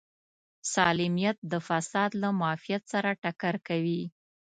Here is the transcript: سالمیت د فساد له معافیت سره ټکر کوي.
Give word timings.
سالمیت 0.73 1.37
د 1.51 1.53
فساد 1.67 2.11
له 2.21 2.29
معافیت 2.39 2.83
سره 2.93 3.09
ټکر 3.23 3.55
کوي. 3.67 4.01